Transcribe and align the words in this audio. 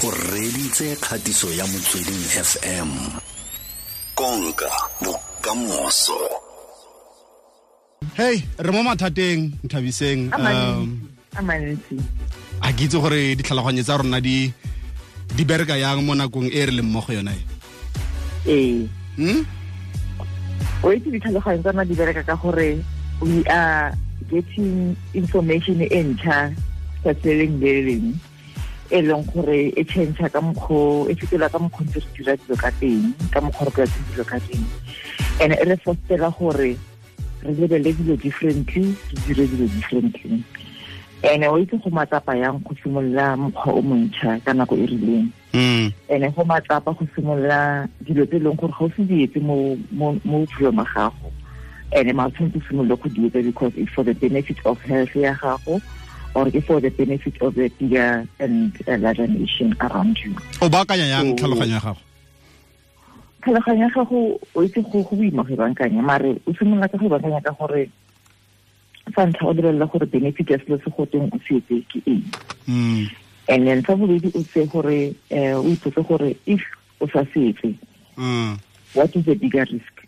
o 0.00 0.10
reditse 0.32 0.96
kgatiso 0.96 1.52
ya 1.52 1.66
motsweding 1.66 2.24
fm 2.32 2.88
konka 4.14 4.70
bokamoso. 5.04 6.16
Hey 8.16 8.40
re 8.56 8.70
mo 8.72 8.80
mathateng 8.80 9.52
nthabiseng 9.60 10.32
um 10.32 11.04
a 12.64 12.72
ke 12.72 12.88
itse 12.88 12.96
gore 12.96 13.36
ditlhaloganye 13.36 13.84
tsa 13.84 14.00
rona 14.00 14.24
di 14.24 14.48
di 15.36 15.44
bereka 15.44 15.76
yang 15.76 16.00
mo 16.00 16.16
nakong 16.16 16.48
e 16.48 16.60
re 16.64 16.72
leng 16.72 16.88
mo 16.88 17.04
go 17.04 17.12
yona 17.12 17.36
e 17.36 17.44
ee. 18.48 18.88
Hmm? 19.20 19.44
o 20.80 20.96
itse 20.96 21.12
ditlhaloganyo 21.12 21.60
tsa 21.60 21.76
rona 21.76 21.84
di 21.84 21.92
bereka 21.92 22.24
ka 22.24 22.40
gore 22.40 22.80
we 23.20 23.44
are 23.52 23.92
getting 24.32 24.96
information 25.12 25.84
e 25.84 25.92
ntšha 25.92 26.56
tsatsi 27.04 27.36
le 27.36 27.44
leng. 27.52 28.16
le 28.16 28.29
e 28.90 29.02
leng 29.02 29.24
gore 29.30 29.70
e 29.76 29.84
change 29.84 30.18
ka 30.18 30.40
mokgwa 30.40 31.06
e 31.10 31.14
fetola 31.14 31.48
ka 31.48 31.58
mokgwa 31.58 31.86
ntse 31.86 32.00
re 32.02 32.06
dira 32.14 32.34
dilo 32.36 32.56
ka 32.58 32.70
teng 32.82 33.14
ka 33.30 33.40
mokgwa 33.40 33.66
re 33.66 33.72
ka 33.72 33.84
dilo 33.86 34.24
ka 34.26 34.38
teng. 34.42 34.66
And 35.40 35.54
e 35.54 35.64
re 35.64 35.76
fostela 35.78 36.30
gore 36.34 36.74
re 37.46 37.52
lebele 37.54 37.94
dilo 37.94 38.16
differently 38.18 38.90
re 38.90 39.16
dire 39.26 39.46
dilo 39.46 39.66
differently. 39.70 40.42
And 41.22 41.44
o 41.44 41.54
itse 41.62 41.78
go 41.78 41.90
matsapa 41.90 42.34
yang 42.34 42.58
go 42.66 42.74
simolola 42.82 43.38
mokgwa 43.38 43.78
o 43.78 43.82
montšha 43.82 44.42
ka 44.44 44.52
nako 44.52 44.74
e 44.74 44.86
rileng. 44.86 45.30
Mm. 45.54 45.92
and 46.10 46.34
go 46.34 46.42
matsapa 46.44 46.90
go 46.90 47.06
simolola 47.14 47.86
dilo 48.02 48.26
tse 48.26 48.36
e 48.36 48.40
leng 48.42 48.58
gore 48.58 48.74
ga 48.74 48.84
o 48.84 48.90
se 48.90 49.06
di 49.06 49.22
etse 49.22 49.38
mo 49.38 49.78
bophelong 50.26 50.82
ba 50.82 50.84
gago. 50.90 51.30
And 51.94 52.10
ma 52.14 52.26
tshwanetse 52.26 52.58
o 52.58 52.66
simolola 52.66 52.98
go 52.98 53.08
di 53.08 53.30
etsa 53.30 53.44
because 53.44 53.72
it's 53.76 53.92
for 53.94 54.02
the 54.02 54.14
benefit 54.14 54.58
of 54.66 54.82
health 54.82 55.14
ya 55.14 55.38
gago 55.38 55.78
or 56.34 56.46
for 56.62 56.80
the 56.80 56.90
benefit 56.90 57.34
of 57.42 57.54
the 57.54 57.68
bigger 57.78 58.26
and 58.38 58.72
uh, 58.88 58.96
larger 58.98 59.26
nation 59.26 59.74
around 59.80 60.18
you 60.22 60.34
o 60.62 60.68
baakanya 60.68 61.06
yang 61.18 61.34
So- 61.34 61.46
tlhaloganyo 61.46 61.74
ya 61.74 61.80
gago 61.82 62.00
tlhaloganyo 63.42 63.82
ya 63.82 63.90
gago 63.90 64.20
o 64.54 64.58
itse 64.64 64.80
go 64.82 65.02
go 65.02 65.16
boima 65.16 65.42
go 65.42 65.54
bankanya 65.56 66.02
mare 66.02 66.38
o 66.46 66.52
simolola 66.54 66.88
ka 66.88 66.98
go 66.98 67.08
bankanya 67.08 67.40
ka 67.42 67.52
gore 67.58 67.90
sa 69.14 69.26
ntlha 69.26 69.48
o 69.48 69.52
lebelela 69.52 69.86
gore 69.90 70.06
benefit 70.06 70.50
ya 70.50 70.58
selo 70.62 70.78
se 70.78 70.90
go 70.90 71.06
teng 71.06 71.26
o 71.32 71.38
ke 71.38 72.00
eng 72.06 72.24
Mm. 72.70 73.10
and 73.48 73.66
then 73.66 73.82
sa 73.82 73.96
bobedi 73.98 74.30
o 74.30 74.42
tse 74.46 74.62
gore 74.70 75.10
um 75.34 75.66
o 75.66 75.68
ipotse 75.74 76.02
gore 76.06 76.36
if 76.46 76.62
o 77.00 77.06
sa 77.10 77.24
se 77.34 77.50
Mm. 78.20 78.58
what 78.94 79.10
is 79.16 79.24
the 79.24 79.34
bigger 79.34 79.66
risk. 79.72 79.99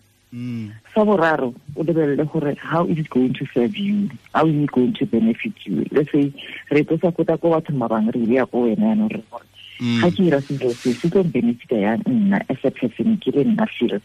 Sa 0.94 1.04
boraro 1.04 1.52
o 1.76 1.82
lebelele 1.84 2.24
gore 2.24 2.56
how 2.56 2.86
is 2.86 2.98
it 2.98 3.08
going 3.10 3.34
to 3.34 3.44
serve 3.52 3.76
you? 3.76 4.08
How 4.32 4.46
is 4.46 4.54
it 4.56 4.72
going 4.72 4.94
to 4.94 5.06
benefit 5.06 5.52
you? 5.64 5.84
Let's 5.92 6.10
say 6.12 6.32
re 6.70 6.84
tlosa 6.84 7.14
kota 7.14 7.36
ko 7.36 7.50
batho 7.52 7.76
ba 7.78 7.88
bangwe 7.88 8.12
re 8.16 8.20
ile 8.24 8.34
ya 8.40 8.46
ko 8.46 8.64
wena 8.64 8.96
yanong 8.96 9.12
re 9.12 9.22
gore 9.30 9.44
Mm. 9.82 9.98
ga 10.00 10.10
ke 10.14 10.20
ira 10.22 10.38
selo 10.46 10.70
se 10.78 10.94
se 10.94 11.08
tlo 11.10 11.24
benefita 11.26 11.74
ya 11.74 11.96
nna 12.06 12.38
as 12.48 12.62
a 12.62 12.70
person 12.70 13.18
ke 13.18 13.34
le 13.34 13.42
nna 13.42 13.66
feel 13.66 13.98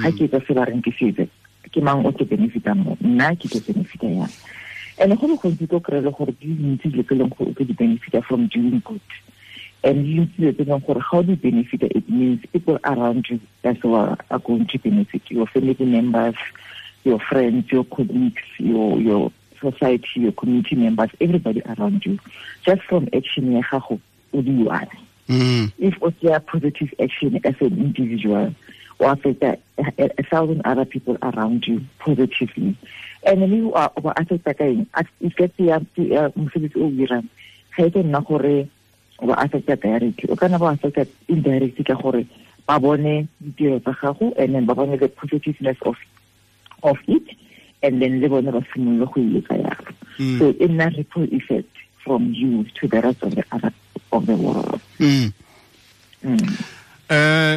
ga 0.00 0.08
ke 0.16 0.24
etsa 0.24 0.40
se 0.46 0.54
ba 0.56 0.64
reng 0.64 0.80
ke 0.80 0.88
setse 0.96 1.28
ke 1.68 1.80
mang 1.84 2.00
o 2.06 2.12
ke 2.16 2.24
benefita 2.24 2.72
mo? 2.74 2.96
Nna 3.04 3.36
ke 3.36 3.44
tlo 3.52 3.60
benefita 3.60 4.08
yang? 4.08 4.32
And 4.96 5.12
go 5.20 5.26
le 5.28 5.36
gontsi 5.36 5.68
tlo 5.68 5.84
kry-e 5.84 6.00
le 6.00 6.10
gore 6.16 6.32
di 6.40 6.56
dintsi 6.56 6.88
dile 6.88 7.04
tse 7.04 7.12
e 7.14 7.18
leng 7.20 7.28
gore 7.28 7.50
o 7.50 7.52
tlo 7.52 7.64
di 7.66 7.76
benefita 7.76 8.22
from 8.24 8.48
doing 8.48 8.80
good 8.88 9.04
and 9.84 10.06
you 10.06 10.26
see 10.36 10.42
dilo 10.42 10.52
tse 10.52 10.62
e 10.62 10.64
leng 10.64 10.86
gore 10.86 11.00
ga 11.00 11.18
o 11.18 11.22
di 11.22 11.38
it 11.98 12.08
means 12.08 12.40
people 12.52 12.78
around 12.84 13.28
you 13.30 13.40
as 13.64 13.76
well 13.82 14.16
are 14.30 14.38
going 14.38 14.66
to 14.66 14.78
benefit 14.78 15.22
your 15.30 15.46
family 15.46 15.76
members 15.80 16.34
your 17.04 17.20
friends 17.20 17.70
your 17.70 17.84
colleagues 17.84 18.42
your 18.58 18.98
your 19.00 19.30
society 19.60 20.20
your 20.20 20.32
community 20.32 20.76
members 20.76 21.10
everybody 21.20 21.62
around 21.62 22.04
you. 22.04 22.18
Just 22.64 22.82
from 22.82 23.08
action 23.12 23.52
ya 23.52 23.62
gago 23.62 24.00
o 24.32 24.42
di 24.42 24.62
one. 24.62 24.88
Mm. 25.28 25.72
if 25.78 25.94
o 26.02 26.10
tsaya 26.10 26.40
positive 26.40 26.92
action 26.98 27.38
as 27.44 27.54
an 27.60 27.76
individual 27.76 28.54
or 28.98 29.12
affect 29.12 29.42
a, 29.42 29.58
a, 29.76 30.10
a 30.18 30.22
thousand 30.24 30.62
other 30.64 30.86
people 30.86 31.18
around 31.22 31.66
you 31.66 31.84
positively. 31.98 32.76
And 33.24 33.42
then 33.42 33.52
you 33.52 33.74
are 33.74 33.92
o 33.96 34.00
affecta 34.16 34.56
ka 34.56 34.64
eng? 34.64 34.86
E 35.20 35.30
ka 35.30 35.46
tseya 35.52 35.84
tseya 35.94 36.32
mosebetsi 36.34 36.80
o 36.80 36.88
o 36.88 36.90
irang 36.90 37.28
ga 37.76 37.86
e 37.86 37.90
ke 37.90 38.02
nna 38.02 38.24
gore 38.24 38.68
o 39.18 39.26
ba 39.26 39.34
affecta 39.38 39.76
directly 39.76 40.26
o 40.30 40.36
kana 40.36 40.58
ba 40.58 40.70
affecta 40.74 41.06
indirectly 41.28 41.84
ka 41.84 41.94
gore 41.94 42.26
ba 42.66 42.78
bone 42.78 43.26
ditiro 43.40 43.80
tsa 43.80 43.92
gago 44.02 44.32
and 44.38 44.54
then 44.54 44.66
ba 44.66 44.74
bone 44.74 44.96
the 44.98 45.08
positiveness 45.08 45.76
of 45.82 45.96
of 46.82 46.98
it 47.08 47.24
and 47.82 48.00
then 48.02 48.20
le 48.20 48.28
bone 48.28 48.50
ba 48.50 48.60
simolole 48.72 49.06
go 49.06 49.20
e 49.20 49.38
etsa 49.42 49.54
yalo 49.56 49.92
Mm. 50.18 50.38
so 50.38 50.50
e 50.50 50.66
nna 50.66 50.90
ripple 50.98 51.28
effect 51.30 51.70
from 52.02 52.34
you 52.34 52.66
to 52.74 52.88
the 52.90 52.98
rest 53.00 53.22
of 53.22 53.30
the 53.38 53.44
other 53.54 53.70
of 54.10 54.26
the 54.26 54.34
world 54.34 54.80
Mm. 54.98 55.30
mm. 56.26 56.42
Uh, 57.08 57.56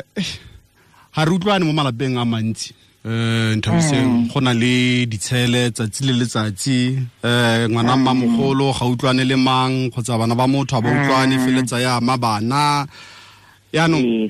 ha 1.11 1.25
re 1.25 1.31
utlwane 1.33 1.65
mo 1.65 1.73
malapeng 1.73 2.21
a 2.21 2.25
mantsi 2.25 2.73
nthabiseng 3.05 4.29
go 4.29 4.39
na 4.41 4.53
le 4.53 5.05
ditshele 5.09 5.71
tsatsi 5.73 6.05
le 6.05 6.13
letsatsi. 6.13 6.77
Eh 7.23 7.67
ngwana 7.69 7.97
mma 7.97 8.13
mogolo 8.13 8.71
ga 8.73 8.85
utlwane 8.85 9.23
le 9.25 9.35
mang 9.35 9.89
kgotsa 9.89 10.17
bana 10.19 10.35
ba 10.35 10.45
motho 10.47 10.77
a 10.77 10.81
ba 10.81 10.89
utlwane 10.89 11.39
feletsa 11.41 11.81
ya 11.81 11.97
ama 11.97 12.17
bana. 12.17 12.85
Yaanong 13.73 14.29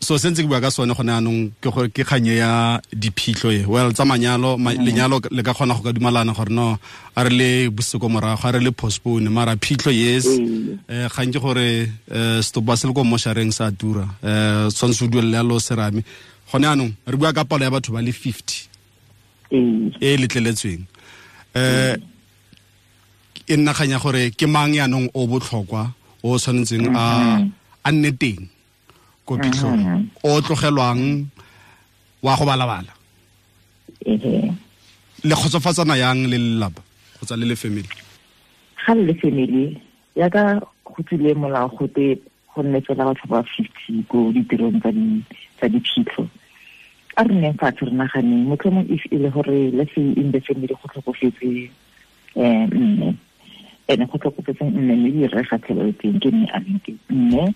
so 0.00 0.16
se 0.16 0.30
ntse 0.30 0.42
ke 0.42 0.48
bua 0.48 0.60
ka 0.60 0.70
sone 0.70 0.94
gone 0.94 1.10
yaanong 1.10 1.50
ke 1.60 1.68
gore 1.74 1.88
ke 1.90 2.06
kganye 2.06 2.38
ya 2.38 2.78
diphitlho 2.94 3.50
e 3.50 3.66
well 3.66 3.90
tsa 3.90 4.04
manyalo 4.06 4.54
ma, 4.56 4.70
lenyalo 4.70 5.18
le 5.34 5.42
ka 5.42 5.52
kgona 5.52 5.74
go 5.74 5.82
ka 5.82 5.92
dumalana 5.92 6.30
gore 6.36 6.54
no 6.54 6.78
a 7.16 7.24
re 7.24 7.30
le 7.34 7.50
boseko 7.68 8.06
morago 8.06 8.46
a 8.46 8.52
re 8.52 8.60
le 8.60 8.70
postpone 8.70 9.26
mara 9.28 9.56
phitlho 9.58 9.90
yes. 9.90 10.26
Mm. 10.38 10.78
eh 10.86 11.08
ga 11.10 11.22
nke 11.26 11.40
gore 11.42 11.90
eh 12.14 12.38
stopa 12.46 12.76
se 12.78 12.86
le 12.86 12.94
ko 12.94 13.02
moshareng 13.02 13.50
sa 13.50 13.72
tura. 13.74 14.06
Eh 14.22 14.70
tshwanetse 14.70 15.02
o 15.02 15.08
duelela 15.10 15.42
lo 15.42 15.58
serame 15.58 16.04
gone 16.50 16.64
yaanong 16.64 16.92
re 17.06 17.16
bua 17.16 17.32
ka 17.32 17.44
palo 17.44 17.64
ya 17.64 17.70
batho 17.70 17.92
ba 17.92 18.02
le 18.02 18.12
50 18.12 18.68
ee. 19.52 19.90
E 20.00 20.16
letleletsweng. 20.16 20.84
Eh 21.54 21.96
e 23.48 23.56
nna 23.56 23.72
kganya 23.72 23.98
gore 23.98 24.30
ke 24.30 24.46
mang 24.46 24.74
yaanong 24.74 25.08
o 25.14 25.26
botlhokwa 25.26 25.92
o 26.22 26.36
tshwanetseng 26.38 26.92
a 26.96 27.04
a 27.84 27.90
nne 27.92 28.12
teng 28.12 28.48
ko 29.24 29.36
phitlhong. 29.36 30.08
O 30.24 30.40
tlogelwang 30.40 31.26
wa 32.22 32.36
go 32.36 32.44
balabala. 32.44 32.92
Le 34.04 35.34
kgotsofatsana 35.34 35.96
yang 35.96 36.28
le 36.28 36.36
lelapa 36.38 36.82
kgotsa 37.16 37.36
le 37.36 37.46
le 37.46 37.56
family? 37.56 37.88
Ga 38.86 38.94
le 38.94 39.02
le 39.08 39.14
family 39.20 39.76
yaka 40.16 40.60
go 40.84 41.02
tsile 41.06 41.34
molao 41.34 41.68
gote 41.76 42.20
go 42.54 42.62
nne 42.62 42.80
fela 42.84 43.04
batho 43.08 43.26
ba 43.28 43.42
fifty 43.42 44.04
ko 44.08 44.32
ditirong 44.32 44.80
tsa 44.80 44.92
di 44.92 45.22
tsa 45.58 45.68
diphitlho. 45.68 46.24
A 47.18 47.22
re 47.26 47.34
nneng 47.34 47.58
fatshe 47.58 47.84
re 47.84 47.92
naganeng 47.92 48.46
motlhomong 48.46 48.86
if 48.88 49.02
e 49.10 49.18
le 49.18 49.30
gore 49.30 49.70
let's 49.74 49.92
say 49.94 50.02
in 50.16 50.30
the 50.32 50.40
family 50.40 50.70
go 50.70 50.86
tlhokofetse 50.86 51.70
um 52.36 52.70
mme. 52.70 53.14
Ene 53.90 54.04
go 54.06 54.16
tlhokofetse 54.18 54.62
mme 54.64 54.94
mme 54.94 55.10
di 55.12 55.26
re 55.26 55.42
gatlheletseng 55.42 56.18
ke 56.22 56.28
mme 56.30 56.46
a 56.54 56.58
leng 56.62 56.78
teng. 56.86 56.98
Mme 57.10 57.54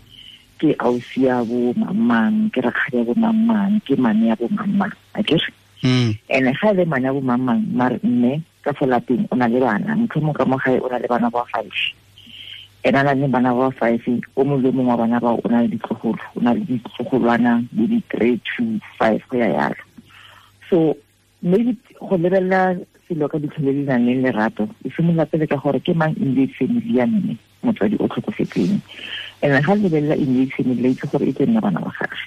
ke 0.62 0.78
ausi 0.78 1.26
ya 1.26 1.42
bo 1.42 1.74
mamang 1.74 2.46
ke 2.54 2.62
rakgadi 2.62 3.02
ya 3.02 3.04
bo 3.10 3.14
mamang 3.18 3.82
ke 3.82 3.98
mane 3.98 4.30
ya 4.30 4.38
bo 4.38 4.46
mamang 4.46 4.94
a 5.18 5.20
kere 5.26 5.50
mm 5.82 6.10
ene 6.30 6.50
ga 6.54 6.70
e 6.70 6.74
le 6.78 6.84
mane 6.86 7.10
ya 7.10 7.12
bo 7.12 7.18
mamang 7.18 7.66
mare 7.74 7.98
mme 8.06 8.38
ka 8.62 8.70
fo 8.70 8.86
lapeng 8.86 9.26
o 9.30 9.34
na 9.34 9.50
le 9.50 9.58
bana 9.58 9.98
motlhomong 9.98 10.36
ka 10.38 10.46
mo 10.46 10.54
gae 10.62 10.78
o 10.78 10.86
na 10.86 11.02
le 11.02 11.10
bana 11.10 11.26
ba 11.34 11.42
five 11.50 11.66
ene 12.84 12.98
a 12.98 13.02
na 13.02 13.14
le 13.14 13.28
bana 13.28 13.54
ba 13.54 13.70
five 13.70 14.02
o 14.36 14.44
mongwe 14.44 14.62
le 14.62 14.70
mongwe 14.72 14.90
wa 14.90 14.96
bana 14.96 15.20
bao 15.20 15.38
o 15.38 15.48
na 15.48 15.62
le 15.62 15.68
ditlogolo 15.68 16.18
o 16.34 16.40
na 16.42 16.54
le 16.54 16.60
ditlogolwana 16.66 17.62
le 17.76 17.86
di-three 17.86 18.40
to 18.42 18.80
five 18.98 19.22
go 19.30 19.38
ya 19.38 19.48
yalo. 19.48 19.82
So 20.68 20.96
maybe 21.42 21.78
go 22.00 22.18
lebelela 22.18 22.74
selo 23.06 23.28
ka 23.28 23.38
ditlhole 23.38 23.70
di 23.70 23.82
nang 23.86 24.06
le 24.06 24.18
lerato 24.18 24.66
e 24.84 24.90
simolola 24.90 25.26
pele 25.26 25.46
ka 25.46 25.56
gore 25.62 25.78
ke 25.78 25.94
mang 25.94 26.14
immediate 26.18 26.58
family 26.58 26.98
ya 26.98 27.06
mme 27.06 27.38
motswadi 27.62 27.96
o 28.02 28.08
tlhokofetseng. 28.10 28.82
And 29.42 29.64
ga 29.64 29.74
lebelela 29.78 30.18
immediate 30.18 30.54
family 30.58 30.82
la 30.82 30.88
itse 30.90 31.06
gore 31.06 31.28
e 31.28 31.32
tse 31.32 31.46
nna 31.46 31.60
bana 31.62 31.78
ba 31.78 31.94
gage 31.94 32.26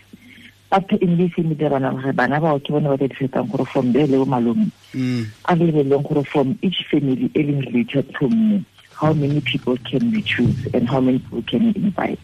after 0.72 0.96
immediate 1.04 1.36
family 1.36 1.60
ya 1.60 1.70
bana 1.70 1.92
ba 1.92 2.00
gage 2.00 2.16
bana 2.16 2.40
bao 2.40 2.60
ke 2.64 2.72
bone 2.72 2.88
ba 2.88 2.96
ka 2.96 3.12
disetang 3.12 3.52
gore 3.52 3.68
from 3.68 3.92
there 3.92 4.08
le 4.08 4.24
bo 4.24 4.26
malome 4.26 4.72
mm. 4.96 5.28
a 5.48 5.56
lebeleleng 5.56 6.04
gore 6.08 6.24
from 6.24 6.56
each 6.64 6.80
family 6.88 7.28
e 7.36 7.44
leng 7.44 7.60
related 7.68 8.08
to 8.16 8.32
mme 8.32 8.64
how 8.96 9.14
many 9.14 9.42
people 9.42 9.78
can 9.78 10.12
we 10.12 10.22
choose 10.22 10.68
and 10.74 10.88
how 10.88 11.00
many 11.00 11.20
people 11.20 11.44
can 11.44 11.64
we 11.68 11.76
invite? 11.76 12.20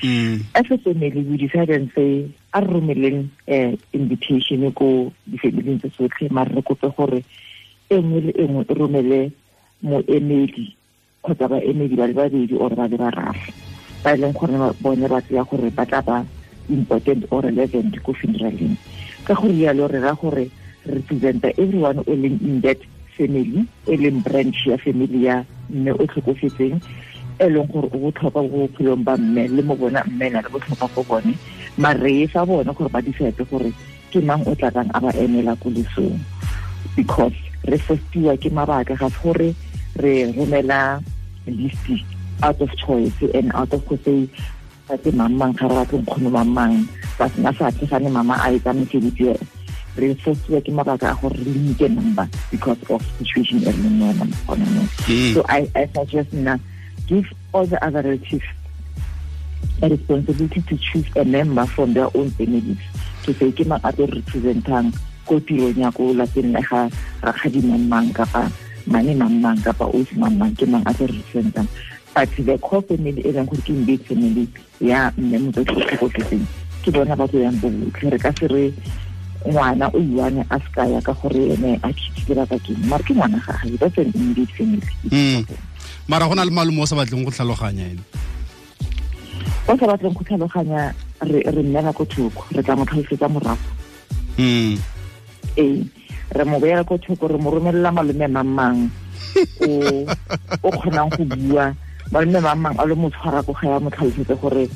Mm. 0.00 0.44
As 0.54 0.70
a 0.70 0.78
family 0.78 1.22
we 1.22 1.36
decided 1.36 1.70
and 1.80 1.90
say 1.94 2.28
a 2.52 2.60
re 2.60 2.66
romeleng 2.66 3.30
um 3.48 3.78
invitation 3.92 4.72
ko 4.72 5.12
difamiling 5.28 5.80
tse 5.80 5.90
tsotlhe 5.96 6.30
mare 6.30 6.52
re 6.52 6.62
kope 6.62 6.88
gore 6.96 7.24
e 7.90 7.96
nngwe 7.96 8.20
le 8.20 8.32
e 8.36 8.44
nngwe 8.44 8.64
e 8.68 8.74
romele 8.74 9.20
moemedi 9.82 10.76
kgotsa 11.22 11.48
baemedi 11.48 11.96
ba 11.96 12.06
le 12.06 12.14
babedi 12.14 12.54
or 12.56 12.72
ba 12.74 12.88
le 12.88 12.96
bararo. 12.96 13.52
Ba 14.02 14.12
e 14.12 14.16
leng 14.16 14.32
gore 14.32 14.56
bone 14.80 15.08
ba 15.08 15.20
tseya 15.20 15.44
gore 15.44 15.70
ba 15.70 15.86
tla 15.86 16.02
ba 16.02 16.24
important 16.68 17.24
or 17.30 17.42
relevant 17.42 17.96
ko 18.02 18.12
funeraleng. 18.12 18.76
Ka 19.24 19.34
gore 19.34 19.52
yalo 19.52 19.88
re 19.88 20.00
ra 20.00 20.12
gore 20.12 20.48
re 20.48 20.50
representa 20.84 21.48
everyone 21.56 21.98
o 22.04 22.12
leng 22.12 22.40
in 22.44 22.60
that 22.60 22.80
family 23.16 23.64
e 23.86 23.94
leng 23.96 24.20
branch 24.22 24.66
ya 24.66 24.76
family 24.76 25.26
ya 25.26 25.44
mme 25.70 25.92
o 25.92 26.04
tlhokofetseng 26.06 26.76
e 27.38 27.46
leng 27.50 27.66
gore 27.66 27.88
o 27.90 27.98
botlhokwa 27.98 28.42
go 28.46 28.56
bophelong 28.66 29.02
ba 29.04 29.16
mme 29.16 29.48
le 29.48 29.62
mo 29.62 29.74
bona 29.74 30.04
mme 30.06 30.30
na 30.30 30.40
le 30.42 30.48
botlhokwa 30.54 30.88
go 30.94 31.02
bone. 31.02 31.34
Mare 31.76 31.98
re 31.98 32.12
e 32.22 32.26
fa 32.26 32.46
bone 32.46 32.70
gore 32.74 32.90
ba 32.90 33.02
disepe 33.02 33.42
gore 33.50 33.72
ke 34.10 34.20
mang 34.22 34.42
o 34.46 34.54
tla 34.54 34.70
kang 34.70 34.90
a 34.94 34.98
ba 35.00 35.10
emela 35.18 35.58
ko 35.58 35.70
lesong. 35.70 36.18
Because 36.94 37.34
re 37.66 37.78
fostiwa 37.78 38.38
ke 38.38 38.50
mabaka 38.54 38.94
ga 38.94 39.08
gore 39.18 39.50
re 39.98 40.30
romela 40.30 41.02
list 41.46 42.06
out 42.42 42.60
of 42.60 42.70
choice 42.78 43.18
and 43.34 43.50
out 43.54 43.72
of 43.74 43.82
go 43.88 43.98
say 44.04 44.28
ba 44.86 44.94
mang 45.12 45.34
mang 45.34 45.52
ga 45.58 45.66
re 45.66 45.74
batle 45.74 45.98
nkgono 46.06 46.30
mang 46.30 46.50
mang. 46.54 46.74
Ba 47.18 47.26
sena 47.34 47.50
sa 47.58 47.70
tlhegane 47.74 48.10
mama 48.14 48.38
a 48.38 48.54
etsa 48.54 48.70
mosebetsi 48.70 49.34
re 49.96 50.14
fostiwa 50.18 50.60
ke 50.60 50.70
mabaka 50.74 51.12
a 51.12 51.16
gore 51.20 51.36
re 51.38 51.44
limite 51.44 51.88
number 51.90 52.26
because 52.50 52.78
of 52.90 53.02
situation 53.18 53.62
e 53.62 53.70
re 53.70 53.72
leng 53.72 53.98
yona 54.02 54.26
gona 54.46 54.66
mo. 54.74 54.82
So 55.34 55.44
I, 55.48 55.70
I 55.74 55.86
suggest 55.94 56.32
na 56.32 56.58
give 57.06 57.26
all 57.52 57.66
the 57.66 57.78
other 57.84 58.02
relatives 58.02 58.46
a 59.82 59.88
responsibility 59.88 60.62
to 60.62 60.76
choose 60.78 61.06
a 61.16 61.24
member 61.24 61.66
from 61.66 61.94
their 61.94 62.08
own 62.16 62.30
families. 62.34 62.78
To 63.24 63.32
say 63.34 63.52
ke 63.52 63.66
mang 63.66 63.80
a 63.84 63.92
tlo 63.92 64.10
representang 64.10 64.92
ko 65.24 65.40
tirong 65.40 65.78
ya 65.80 65.88
ko 65.94 66.12
lapeng 66.12 66.52
la 66.52 66.60
ga 66.60 66.90
rakgadi 67.24 67.64
mang 67.64 68.12
kapa 68.12 68.50
mane 68.86 69.16
mang 69.16 69.40
mang 69.40 69.56
kapa 69.64 69.88
osi 69.88 70.12
mang 70.20 70.36
mang 70.36 70.52
ke 70.52 70.68
mang 70.68 70.84
a 70.84 70.92
tlo 70.92 71.08
representang. 71.08 71.68
But 72.14 72.30
the 72.36 72.58
core 72.58 72.82
family 72.82 73.22
e 73.24 73.30
leng 73.32 73.48
gore 73.48 73.62
ke 73.62 73.70
immediate 73.72 74.04
family 74.06 74.44
ya 74.82 75.10
mme 75.16 75.48
motsotsi 75.48 75.72
o 75.72 75.82
tlhokotletseng 75.86 76.44
ke 76.84 76.88
bona 76.92 77.16
ba 77.16 77.24
tlo 77.24 77.40
yang 77.40 77.56
bo 77.58 77.72
botlhe. 77.72 78.12
Re 78.12 78.18
ka 78.20 78.30
se 78.36 78.46
re 78.52 78.64
ngwana 79.44 79.86
o 79.92 79.98
iwane 80.00 80.40
a 80.50 80.56
se 80.58 80.68
kaya 80.74 81.00
ka 81.04 81.12
gore 81.12 81.52
ene 81.54 81.78
a 81.82 81.88
khitile 81.92 82.34
baka 82.40 82.56
keng 82.64 82.80
mare 82.88 83.02
ke 83.04 83.12
ngwana 83.14 83.38
gage 83.44 83.76
that's 83.78 83.98
an 83.98 84.08
immediate 84.14 84.52
family 84.56 85.44
mara 86.08 86.28
go 86.28 86.34
na 86.34 86.44
le 86.44 86.50
malomo 86.50 86.82
o 86.82 86.86
sa 86.86 86.96
batleng 86.96 87.24
go 87.24 87.30
tlhaloganya 87.30 87.84
ene? 87.92 88.02
O 89.68 89.76
sa 89.76 89.88
batleng 89.88 90.12
go 90.12 90.24
tlhaloganya 90.24 90.92
re 91.24 91.62
mmela 91.62 91.92
ko 91.96 92.04
thoko 92.04 92.44
re 92.52 92.62
tla 92.62 92.76
mo 92.76 92.84
tlhalosetsa 92.84 93.28
morago. 93.28 93.68
Ee 94.36 94.76
re 96.34 96.44
mo 96.44 96.60
beela 96.60 96.84
ko 96.84 96.98
thoko 97.00 97.28
re 97.28 97.38
mo 97.40 97.50
romelela 97.50 97.92
malome 97.92 98.26
mamang 98.28 98.78
o 100.60 100.68
kgonang 100.68 101.08
go 101.16 101.24
bua. 101.24 101.72
Malome 102.12 102.40
mang 102.40 102.60
mang 102.60 102.76
a 102.76 102.84
le 102.84 102.94
mo 102.94 103.08
tshwara 103.08 103.40
ko 103.44 103.52
ga 103.56 103.68
ya 103.72 103.80
mo 103.80 103.88
tlhalosetse 103.88 104.36
gore 104.36 104.68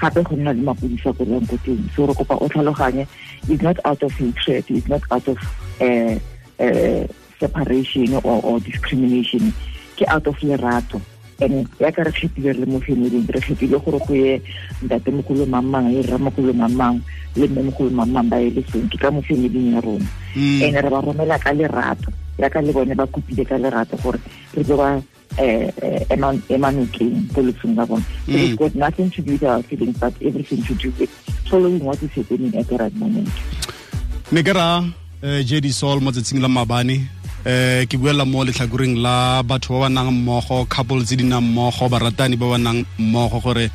gape 0.00 0.22
go 0.22 0.34
nna 0.36 0.52
le 0.54 0.62
mapodisa 0.62 1.12
ko 1.12 1.24
yang 1.24 1.46
ko 1.46 1.56
teng. 1.66 1.82
So 1.94 2.06
re 2.06 2.14
kopa 2.14 2.38
o 2.40 2.48
tlhaloganye 2.48 3.06
is 3.48 3.60
not 3.62 3.78
out 3.84 4.02
of 4.02 4.12
hatred 4.14 4.64
is 4.70 4.86
not 4.88 5.02
out 5.10 5.26
of 5.28 5.38
uh, 5.80 6.16
uh, 6.62 7.04
separation 7.38 8.14
or, 8.22 8.38
or 8.42 8.60
discrimination. 8.60 9.52
Ke 9.98 10.06
out 10.06 10.26
of 10.26 10.38
lerato. 10.38 11.02
And 11.38 11.70
ya 11.78 11.90
ka 11.90 12.02
re 12.02 12.10
kgethile 12.10 12.50
re 12.50 12.58
le 12.62 12.66
mo 12.66 12.78
familing 12.82 13.26
re 13.26 13.40
kgethile 13.40 13.78
gore 13.78 13.98
go 14.02 14.14
ye 14.14 14.42
ntate 14.82 15.10
mogolo 15.14 15.46
mamang 15.46 15.90
e 15.94 16.02
rra 16.02 16.18
mogolo 16.18 16.50
mamang 16.50 16.98
le 17.36 17.46
mme 17.46 17.70
mogolo 17.70 17.90
mamang 17.90 18.26
ba 18.30 18.42
ye 18.42 18.50
lesong 18.50 18.90
ke 18.90 18.98
ka 18.98 19.10
mo 19.10 19.22
familing 19.22 19.74
ya 19.74 19.80
rona. 19.82 20.06
And 20.34 20.74
re 20.74 20.88
ba 20.90 20.98
romela 20.98 21.38
ka 21.38 21.54
lerato. 21.54 22.10
Ya 22.38 22.50
ka 22.50 22.58
le 22.58 22.72
bone 22.74 22.94
ba 22.94 23.06
kopile 23.06 23.46
ka 23.46 23.54
lerato 23.54 23.94
gore 24.02 24.18
re 24.54 24.62
ba 24.66 24.98
emanokeng 25.38 27.30
ko 27.34 27.40
lesong 27.42 27.76
la 27.78 27.86
bone 27.86 28.04
it's 28.26 28.58
got 28.58 28.74
nothing 28.74 29.10
to 29.10 29.22
do 29.22 29.32
with 29.32 29.44
our 29.44 29.62
feelings 29.62 29.96
but 29.98 30.14
everything 30.22 30.62
to 30.66 30.74
do 30.74 30.92
with 30.98 31.10
following 31.46 31.78
what 31.80 32.02
is 32.02 32.10
happening 32.10 32.52
at 32.58 32.66
the 32.68 32.76
right 32.76 32.94
moment. 32.96 33.28
Ne 34.32 34.42
ke 34.42 34.52
ra 34.52 34.82
jedi 35.22 35.72
sol 35.72 36.00
mo 36.00 36.10
tsatsing 36.10 36.42
la 36.42 36.48
mabane 36.48 37.06
eh 37.46 37.86
ke 37.86 37.96
buela 37.96 38.26
mo 38.26 38.44
letlhakoreng 38.44 38.98
la 38.98 39.42
batho 39.42 39.78
ba 39.78 39.86
ba 39.86 39.88
nang 39.88 40.10
mmogo 40.10 40.66
couple 40.68 41.02
tse 41.06 41.16
di 41.16 41.24
nang 41.24 41.40
mmogo 41.40 41.88
baratani 41.88 42.36
ba 42.36 42.50
ba 42.50 42.58
nang 42.58 42.84
mmogo 42.98 43.40
gore 43.40 43.70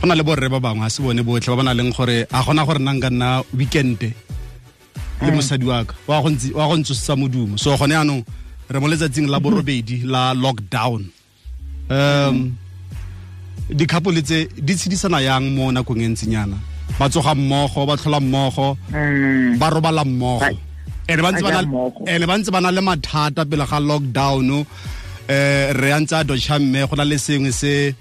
go 0.00 0.04
na 0.06 0.14
le 0.14 0.22
borre 0.22 0.48
ba 0.52 0.60
bangwe 0.60 0.86
a 0.86 0.90
se 0.90 1.02
bone 1.02 1.24
botlhe 1.24 1.50
ba 1.50 1.56
ba 1.56 1.62
nang 1.64 1.76
leng 1.80 1.92
gore 1.96 2.28
a 2.30 2.42
gona 2.44 2.62
gore 2.68 2.78
nang 2.78 3.00
ka 3.00 3.08
nna 3.10 3.42
weekende 3.56 4.12
le 5.24 5.30
mosadi 5.32 5.64
wa 5.64 5.82
ka 5.82 5.94
wa 6.06 6.20
go 6.20 6.76
ntsosetsa 6.76 7.16
modumo. 7.16 7.56
So 7.58 7.74
gone 7.76 7.96
yaanong 7.96 8.22
re 8.68 8.78
mo 8.80 8.86
letsatsing 8.88 9.28
la 9.28 9.38
borobedi 9.40 10.02
la 10.04 10.34
lockdown. 10.34 11.02
Um 11.90 12.56
di-couple 13.70 14.22
tse 14.22 14.48
di 14.54 14.74
tshedisana 14.74 15.22
yang 15.22 15.54
mo 15.54 15.70
nakong 15.70 16.02
e 16.02 16.08
ntsinyana? 16.08 16.56
Ba 16.98 17.08
tsoga 17.08 17.34
mmogo 17.34 17.86
ba 17.86 17.96
tlhola 17.96 18.20
mmogo 18.20 18.76
ba 19.58 19.66
robala 19.70 20.04
mmogo. 20.04 20.50
Ene 21.06 21.22
ba 21.22 21.30
ntse 22.38 22.50
ba 22.50 22.60
na 22.60 22.70
le 22.70 22.80
mathata 22.80 23.44
pele 23.46 23.66
ga 23.66 23.78
lockdown 23.78 24.50
um 24.50 24.66
re 25.78 25.88
ya 25.90 25.98
ntse 26.00 26.14
a 26.14 26.24
dotsha 26.24 26.58
mme 26.58 26.86
go 26.86 26.94
na 26.96 27.04
le 27.04 27.18
sengwe 27.18 27.52
se 27.52 27.94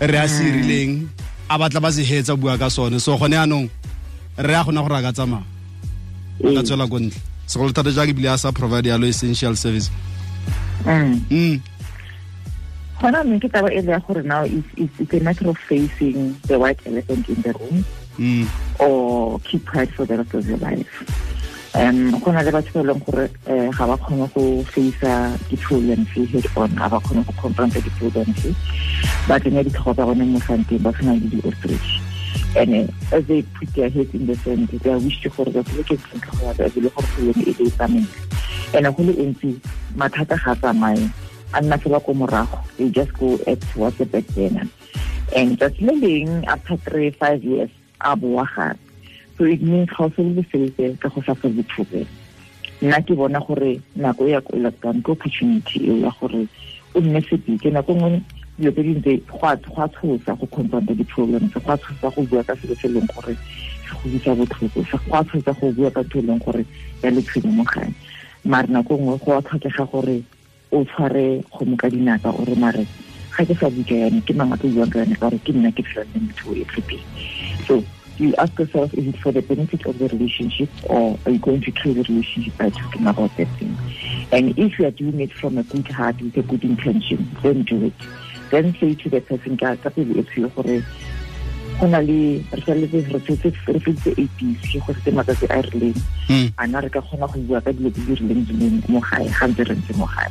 re 0.00 0.18
a 0.18 0.26
se 0.28 0.42
rileng 0.50 1.06
a 1.48 1.58
batla 1.58 1.80
ba 1.80 1.90
se 1.92 2.02
hetsa 2.02 2.34
bua 2.34 2.58
ka 2.58 2.68
sone. 2.70 2.98
So 2.98 3.18
gone 3.18 3.34
yaanong 3.38 3.68
re 4.38 4.52
ya 4.52 4.64
gona 4.64 4.82
gore 4.82 4.98
a 4.98 5.02
ka 5.02 5.12
tsamaya 5.12 5.42
a 6.42 6.50
ka 6.54 6.62
tswela 6.62 6.86
ko 6.90 6.98
ntle 6.98 7.29
segolo 7.50 7.72
thata 7.74 7.90
jaaka 7.90 8.10
ebile 8.14 8.30
a 8.30 8.38
sa 8.38 8.52
provide 8.52 8.86
yalo 8.86 9.06
essential 9.06 9.56
service. 9.56 9.90
Gona 13.00 13.24
mme 13.24 13.40
ke 13.42 13.48
taba 13.50 13.72
e 13.74 13.80
le 13.82 13.90
ya 13.90 13.98
gore 13.98 14.22
now 14.22 14.44
it's 14.46 15.12
a 15.12 15.20
matter 15.20 15.48
of 15.50 15.58
facing 15.58 16.36
the 16.46 16.58
white 16.58 16.78
elephant 16.86 17.28
in 17.28 17.42
the 17.42 17.52
room 17.58 17.84
mm. 18.18 18.46
or 18.78 19.40
keep 19.40 19.66
quiet 19.66 19.90
for 19.90 20.06
the 20.06 20.16
rest 20.16 20.34
of 20.34 20.46
your 20.46 20.58
life. 20.58 20.94
Um 21.74 22.14
go 22.20 22.30
na 22.30 22.46
le 22.46 22.52
batho 22.54 22.70
ba 22.78 22.86
leng 22.86 23.02
gore 23.02 23.26
ga 23.74 23.86
ba 23.90 23.96
kgone 23.98 24.30
go 24.34 24.62
facea 24.70 25.34
di-problems 25.50 26.08
head 26.14 26.46
on 26.54 26.70
ga 26.78 26.88
ba 26.88 27.00
kgone 27.02 27.26
go 27.26 27.32
confronta 27.42 27.82
di-problems 27.82 28.46
ba 29.26 29.40
tsenya 29.42 29.66
ditlhogo 29.66 29.94
tsa 29.98 30.06
bone 30.06 30.24
mo 30.30 30.38
santeng 30.46 30.82
ba 30.86 30.94
tshwana 30.94 31.18
le 31.18 31.26
di-ostrich 31.34 32.09
and 32.56 32.74
uh, 32.74 33.16
as 33.16 33.24
they 33.26 33.42
put 33.42 33.72
their 33.74 33.88
heads 33.88 34.14
in 34.14 34.26
the 34.26 34.36
sand 34.36 34.68
they 34.68 34.96
wish 34.96 35.20
to 35.22 35.28
gore 35.30 35.50
ba 35.50 35.62
boloke 35.62 35.94
tlhotlhogo 35.96 36.46
ya 36.46 36.52
ba 36.54 36.64
ebile 36.68 36.90
gore 36.94 37.08
problem 37.14 37.38
e 37.46 37.52
le 37.58 37.70
tsameng 37.70 38.08
and 38.74 38.86
go 38.96 39.02
le 39.02 39.12
ntsi 39.12 39.60
mathata 39.96 40.36
ga 40.44 40.54
tsamaye. 40.54 41.10
A 41.52 41.60
nna 41.60 41.76
fela 41.78 41.98
ko 42.04 42.14
morago 42.14 42.58
they 42.76 42.88
just 42.90 43.12
go 43.14 43.38
at 43.46 43.60
towards 43.72 43.98
the 43.98 44.06
back 44.06 44.26
burner 44.34 44.66
and 45.34 45.58
tsatsi 45.58 45.82
le 45.82 45.94
leng 45.98 46.46
after 46.46 46.76
three 46.76 47.10
five 47.10 47.42
years 47.44 47.70
a 48.00 48.16
boa 48.16 48.46
gape. 48.54 48.78
So 49.38 49.44
it 49.44 49.62
means 49.62 49.90
ga 49.90 50.04
o 50.04 50.10
sololesetse 50.10 51.00
ka 51.00 51.08
go 51.08 51.22
sa 51.22 51.34
fele 51.34 51.62
problem 51.66 52.06
nna 52.82 53.02
ke 53.04 53.12
bona 53.14 53.40
gore 53.40 53.80
nako 53.96 54.28
ya 54.28 54.40
ko 54.40 54.56
lockdown 54.56 55.02
ke 55.04 55.12
opportunity 55.12 55.84
eo 55.84 55.96
ya 56.00 56.10
gore 56.20 56.48
o 56.94 57.00
nne 57.00 57.20
nako 57.70 57.92
nngwe 57.94 58.22
dilo 58.60 58.72
tse 58.72 58.82
dintse 58.82 59.12
go 59.26 59.46
a 59.48 59.56
tshosa 59.56 60.36
go 60.36 60.46
confronta 60.46 60.92
di-problems 60.94 61.52
go 61.52 61.72
a 61.72 61.76
tshosa 61.78 62.14
go 62.14 62.22
bua 62.28 62.44
ka 62.44 62.54
selo 62.60 62.74
se 62.76 62.88
leng 62.88 63.08
gore 63.08 63.36
go 63.88 64.34
botlhoko 64.36 64.84
go 64.84 65.16
a 65.16 65.24
tshosa 65.24 65.52
go 65.60 65.72
bua 65.72 65.90
ka 65.90 66.02
ntho 66.04 66.18
e 66.18 66.22
leng 66.22 66.38
gore 66.44 66.64
ya 67.02 67.10
letshwenye 67.10 67.50
mo 67.56 67.64
nako 68.44 68.94
nngwe 68.96 69.16
go 69.24 69.32
a 69.32 69.42
tlhokega 69.42 69.84
gore 69.90 70.22
o 70.72 70.84
tshware 70.84 71.42
kgomo 71.48 71.76
ka 71.76 71.88
dinaka 71.88 72.28
o 72.28 72.44
re 72.44 72.54
mare 72.54 72.84
ga 73.32 73.44
ke 73.44 73.54
sa 73.56 73.70
buka 73.72 73.94
yane 73.96 74.20
ke 74.20 74.36
a 74.36 74.56
tlo 74.60 74.68
buang 74.68 74.92
ka 74.92 75.04
ka 75.08 75.16
gore 75.16 75.38
ke 75.40 75.52
nna 75.56 75.72
ke 75.72 75.82
tlholang 75.82 76.28
motho 76.28 76.52
e 76.52 76.64
tlhopeng 76.68 77.04
so 77.64 77.80
you 78.20 78.34
ask 78.36 78.58
yourself, 78.58 78.92
is 78.94 79.06
it 79.06 79.16
for 79.18 79.32
the 79.32 79.40
benefit 79.40 79.86
of 79.86 79.98
the 79.98 80.08
relationship 80.08 80.68
or 80.84 81.18
are 81.24 81.32
you 81.32 81.38
going 81.38 81.60
to 81.62 81.72
kill 81.72 81.94
the 81.94 82.02
relationship 82.02 82.56
by 82.58 82.68
talking 82.68 83.06
about 83.06 83.34
that 83.36 83.48
thing? 83.58 83.76
And 84.30 84.56
if 84.58 84.78
you 84.78 84.86
are 84.86 84.90
doing 84.90 85.20
it 85.20 85.32
from 85.32 85.56
a 85.58 85.62
good 85.62 85.88
heart 85.88 86.20
with 86.20 86.36
a 86.36 86.42
good 86.42 86.62
intention, 86.62 87.34
then 87.42 87.62
do 87.62 87.86
it. 87.86 87.94
Then 88.50 88.74
say 88.80 88.94
to 88.94 89.08
the 89.08 89.20
person, 89.20 89.56
ka 89.56 89.76
ka 89.76 89.90
pele 89.90 90.18
e 90.18 90.22
tshwe 90.26 90.50
gore 90.54 90.82
go 91.80 91.86
na 91.86 91.98
le 92.00 92.44
re 92.52 92.60
feletse 92.60 93.08
re 93.08 93.20
feditse 93.80 94.10
eighties 94.18 94.58
ke 94.68 94.78
go 94.84 94.92
setse 94.92 95.14
matsatsi 95.16 95.46
a 95.48 95.62
rileng 95.64 96.00
hmm. 96.28 96.48
a 96.58 96.66
na 96.66 96.80
re 96.84 96.90
ka 96.90 97.00
kgona 97.00 97.30
go 97.32 97.40
bua 97.48 97.60
ka 97.64 97.72
dilo 97.72 97.88
tse 97.94 98.04
di 98.04 98.14
rileng 98.20 98.42
di 98.44 98.54
leng 98.60 98.76
mo 98.92 99.00
gae 99.00 99.24
ga 99.24 99.48
ntse 99.48 99.64
re 99.64 99.74
ntse 99.78 99.96
mo 99.96 100.06
gae. 100.12 100.28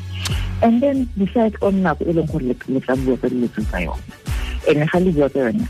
And 0.62 0.84
then 0.84 1.10
decide 1.18 1.58
on 1.66 1.82
nako 1.82 2.06
e 2.06 2.14
leng 2.14 2.30
gore 2.30 2.46
le 2.46 2.80
tla 2.86 2.96
bua 3.02 3.18
ka 3.18 3.28
dilo 3.34 3.48
tse 3.50 3.66
tsa 3.66 3.82
yone. 3.82 4.04
And 4.70 4.86
ga 4.86 5.00
le 5.00 5.10
bua 5.16 5.30
ka 5.30 5.40
yone 5.50 5.66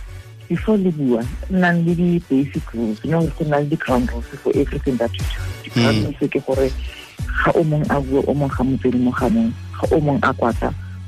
before 0.50 0.77
le 0.77 0.91
bua 0.91 1.22
nnang 1.53 1.86
le 1.86 1.94
di-basic 1.96 2.65
rules 2.74 3.00
know 3.06 3.24
go 3.38 3.46
na 3.46 3.63
le 3.63 3.70
di-ground 3.72 4.12
rules 4.12 4.27
for 4.44 4.51
everything 4.58 4.98
that 4.98 5.13
you 5.15 5.24
do. 5.24 5.39
Di-ground 5.63 5.98
rules 6.10 6.20
ke 6.34 6.39
gore 6.44 6.68
ga 7.24 7.51
o 7.56 7.63
mong 7.63 7.88
a 7.88 8.01
bua 8.03 8.20
o 8.27 8.34
mong 8.34 8.51
ga 8.51 8.68
motswedi 8.68 9.00
mo 9.00 9.15
ganong 9.15 9.53
ga 9.79 9.86
o 9.96 9.98
mong 10.01 10.20
a 10.27 10.34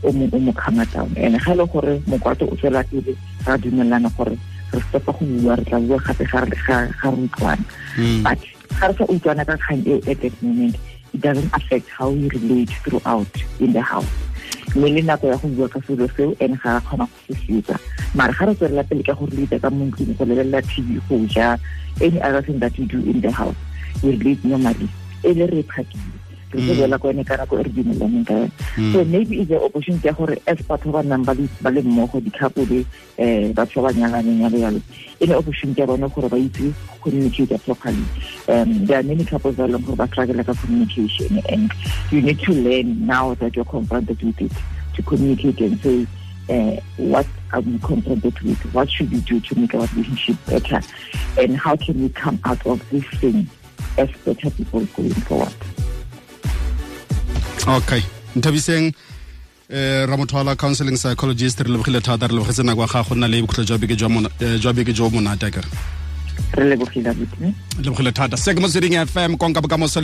o 0.04 0.12
mong 0.12 0.34
o 0.34 0.40
mo 0.40 0.52
kgama 0.54 0.86
down 0.92 1.12
and 1.18 1.38
ga 1.40 1.54
le 1.54 1.66
gore 1.66 2.02
mokwato 2.08 2.46
o 2.52 2.56
tswela 2.56 2.84
pele 2.90 3.16
ra 3.46 3.58
dumelana 3.58 4.10
gore 4.18 4.38
re 4.74 4.80
stepa 4.90 5.12
go 5.14 5.26
bua 5.26 5.56
re 5.56 5.64
tla 5.64 5.80
bua 5.80 5.98
gape 6.00 6.26
ga 6.26 6.40
re 6.42 6.50
utlwana. 7.04 7.64
But 8.24 8.40
ga 8.80 8.88
re 8.88 8.94
sa 8.98 9.06
utlwana 9.06 9.46
ka 9.46 9.56
kgang 9.58 9.86
eo 9.86 10.00
at 10.08 10.22
that 10.22 10.36
moment 10.42 10.76
it 11.14 11.22
doesn't 11.22 11.54
affect 11.54 11.90
how 11.90 12.10
we 12.10 12.30
relate 12.30 12.72
throughout 12.84 13.28
in 13.60 13.74
the 13.74 13.82
house. 13.82 14.10
Mme 14.76 14.90
le 14.90 15.02
nako 15.02 15.28
ya 15.28 15.38
go 15.38 15.48
bua 15.48 15.68
ka 15.70 15.80
selo 15.86 16.08
seo 16.16 16.36
and 16.40 16.58
ga 16.62 16.78
ra 16.78 16.82
kgona 16.82 17.06
go 17.06 17.18
se 17.28 17.34
fetsa. 17.46 17.76
Mare 18.16 18.34
ga 18.34 18.46
re 18.46 18.54
tswelela 18.56 18.84
pele 18.88 19.04
ka 19.04 19.14
gore 19.14 19.32
leita 19.36 19.60
ka 19.62 19.70
mo 19.70 19.86
ntlong 19.86 20.18
go 20.18 20.26
lebelela 20.26 20.62
tv 20.66 20.98
go 21.10 21.20
ja 21.28 21.58
any 22.02 22.22
other 22.22 22.42
thing 22.42 22.60
that 22.60 22.74
you 22.80 22.86
do 22.86 22.98
in 23.06 23.22
the 23.22 23.32
house 23.32 23.56
we 24.02 24.16
relate 24.16 24.44
normally. 24.46 24.90
E 25.24 25.34
le 25.34 25.46
re 25.46 25.64
re 26.54 26.62
tlo 26.62 26.76
boela 26.76 27.00
ko 27.00 27.10
ene 27.10 27.24
ka 27.24 27.38
nako 27.38 27.60
e 27.60 27.64
re 27.64 27.72
dumelaneng 27.72 28.26
ka 28.26 28.34
yone 28.34 28.52
so 28.94 29.04
maybe 29.06 29.42
is 29.42 29.48
the 29.48 29.60
opportunity 29.62 30.08
ya 30.08 30.14
gore 30.14 30.38
as 30.48 30.60
batho 30.68 30.92
ba 30.92 31.04
nnang 31.04 31.26
ba 31.26 31.70
le 31.72 31.82
mmogo 31.82 32.20
dikgapole 32.20 32.86
um 33.18 33.54
batho 33.54 33.82
ba 33.82 33.92
ba 33.92 34.00
nyalaneng 34.00 34.42
yalo 34.44 34.58
yalo 34.58 34.82
e 35.20 35.26
ne 35.26 35.34
opportunity 35.36 35.82
ya 35.82 35.88
bone 35.88 36.08
gore 36.10 36.30
ba 36.30 36.38
itse 36.38 36.74
communicate 37.02 37.58
properly 37.66 38.06
um 38.48 38.86
there 38.86 39.00
are 39.00 39.04
many 39.04 39.26
couples 39.26 39.56
that 39.56 39.70
leng 39.70 39.86
gore 39.86 39.96
ba 39.96 40.08
struggle 40.08 40.44
ka 40.44 40.54
communication 40.62 41.42
and 41.50 41.72
you 42.12 42.22
need 42.22 42.40
to 42.40 42.54
learn 42.54 43.06
now 43.06 43.34
that 43.36 43.56
you're 43.56 43.66
confronted 43.66 44.22
with 44.22 44.42
it 44.42 44.52
to 44.94 45.02
communicate 45.04 45.60
and 45.62 45.80
say 45.82 46.08
uh, 46.50 46.76
what 46.98 47.26
are 47.54 47.62
we 47.62 47.80
confronted 47.80 48.38
with? 48.42 48.60
What 48.74 48.90
should 48.92 49.12
we 49.12 49.22
do 49.22 49.40
to 49.40 49.60
make 49.60 49.74
our 49.74 49.88
relationship 49.88 50.38
better? 50.46 50.82
And 51.38 51.58
how 51.58 51.76
can 51.76 52.02
we 52.02 52.10
come 52.10 52.40
out 52.44 52.66
of 52.66 52.88
this 52.90 53.06
thing 53.20 53.48
as 53.98 54.10
better 54.26 54.50
people 54.50 54.86
going 54.86 55.14
forward? 55.14 55.54
Okay. 57.68 58.02
nthabiseng 58.36 58.94
eh 59.70 60.06
ramothola 60.08 60.56
counseling 60.56 60.98
psychologist 60.98 61.60
re 61.60 61.70
lebogile 61.70 62.02
thata 62.02 62.28
re 62.28 62.34
lebogetse 62.34 62.64
nako 62.64 62.82
ya 62.82 62.88
gago 62.88 63.16
nna 63.16 63.28
le 63.28 63.42
bokhutlho 63.42 63.64
jwa 63.64 64.74
beke 64.74 64.94
jo 64.94 65.10
monate 65.10 65.46
re? 65.46 65.62
Lebogile 67.84 68.12
thata. 68.12 68.38
Se 68.38 68.54
ke 68.54 68.60
mo 68.60 68.68
fm 68.68 69.38
konka 69.38 69.62
bokamoso 69.62 70.00